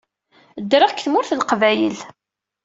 [0.63, 1.97] Ddreɣ deg Tmurt n Leqbayel.